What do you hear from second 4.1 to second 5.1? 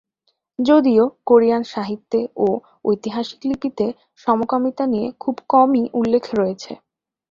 সমকামিতা নিয়ে